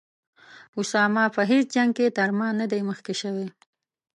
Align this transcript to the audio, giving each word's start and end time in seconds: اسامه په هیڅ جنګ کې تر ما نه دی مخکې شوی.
اسامه 0.79 1.25
په 1.35 1.41
هیڅ 1.51 1.65
جنګ 1.75 1.91
کې 1.97 2.07
تر 2.17 2.29
ما 2.37 2.47
نه 2.59 2.65
دی 2.71 2.81
مخکې 2.89 3.13
شوی. 3.21 3.47